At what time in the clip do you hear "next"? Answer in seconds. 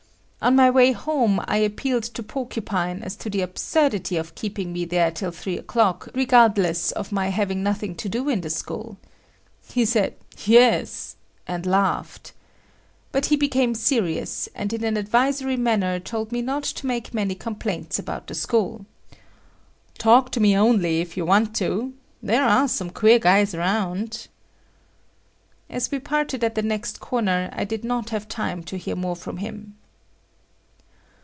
26.63-26.99